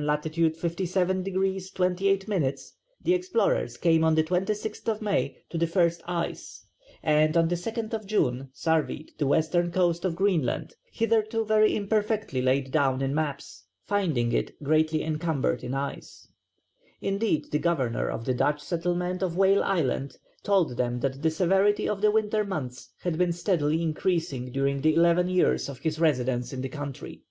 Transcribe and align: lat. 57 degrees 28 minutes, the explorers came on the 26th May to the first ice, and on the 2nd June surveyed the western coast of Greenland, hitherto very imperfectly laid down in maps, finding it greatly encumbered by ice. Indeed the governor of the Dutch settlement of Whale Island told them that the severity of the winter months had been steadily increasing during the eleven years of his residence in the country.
lat. 0.00 0.22
57 0.32 1.24
degrees 1.24 1.72
28 1.72 2.28
minutes, 2.28 2.76
the 3.02 3.14
explorers 3.14 3.76
came 3.76 4.04
on 4.04 4.14
the 4.14 4.22
26th 4.22 5.00
May 5.02 5.38
to 5.50 5.58
the 5.58 5.66
first 5.66 6.02
ice, 6.06 6.64
and 7.02 7.36
on 7.36 7.48
the 7.48 7.56
2nd 7.56 8.06
June 8.06 8.48
surveyed 8.52 9.10
the 9.18 9.26
western 9.26 9.72
coast 9.72 10.04
of 10.04 10.14
Greenland, 10.14 10.74
hitherto 10.92 11.44
very 11.44 11.74
imperfectly 11.74 12.40
laid 12.40 12.70
down 12.70 13.02
in 13.02 13.12
maps, 13.12 13.64
finding 13.86 14.30
it 14.30 14.54
greatly 14.62 15.02
encumbered 15.02 15.68
by 15.68 15.94
ice. 15.96 16.28
Indeed 17.00 17.46
the 17.50 17.58
governor 17.58 18.08
of 18.08 18.24
the 18.24 18.34
Dutch 18.34 18.60
settlement 18.62 19.20
of 19.20 19.36
Whale 19.36 19.64
Island 19.64 20.16
told 20.44 20.76
them 20.76 21.00
that 21.00 21.22
the 21.22 21.30
severity 21.32 21.88
of 21.88 22.02
the 22.02 22.12
winter 22.12 22.44
months 22.44 22.90
had 23.00 23.18
been 23.18 23.32
steadily 23.32 23.82
increasing 23.82 24.52
during 24.52 24.80
the 24.80 24.94
eleven 24.94 25.28
years 25.28 25.68
of 25.68 25.80
his 25.80 25.98
residence 25.98 26.52
in 26.52 26.60
the 26.60 26.68
country. 26.68 27.24